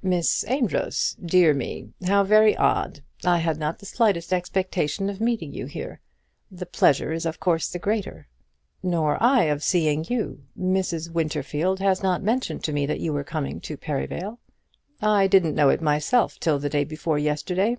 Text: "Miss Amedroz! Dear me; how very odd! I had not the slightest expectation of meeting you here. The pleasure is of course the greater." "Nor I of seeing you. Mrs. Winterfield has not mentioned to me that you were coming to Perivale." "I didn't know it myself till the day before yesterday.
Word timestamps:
"Miss 0.00 0.46
Amedroz! 0.48 1.14
Dear 1.22 1.52
me; 1.52 1.90
how 2.06 2.24
very 2.24 2.56
odd! 2.56 3.02
I 3.22 3.36
had 3.36 3.58
not 3.58 3.80
the 3.80 3.84
slightest 3.84 4.32
expectation 4.32 5.10
of 5.10 5.20
meeting 5.20 5.52
you 5.52 5.66
here. 5.66 6.00
The 6.50 6.64
pleasure 6.64 7.12
is 7.12 7.26
of 7.26 7.38
course 7.38 7.68
the 7.68 7.78
greater." 7.78 8.26
"Nor 8.82 9.22
I 9.22 9.42
of 9.42 9.62
seeing 9.62 10.06
you. 10.08 10.42
Mrs. 10.58 11.10
Winterfield 11.10 11.80
has 11.80 12.02
not 12.02 12.22
mentioned 12.22 12.64
to 12.64 12.72
me 12.72 12.86
that 12.86 13.00
you 13.00 13.12
were 13.12 13.24
coming 13.24 13.60
to 13.60 13.76
Perivale." 13.76 14.38
"I 15.02 15.26
didn't 15.26 15.54
know 15.54 15.68
it 15.68 15.82
myself 15.82 16.40
till 16.40 16.58
the 16.58 16.70
day 16.70 16.84
before 16.84 17.18
yesterday. 17.18 17.76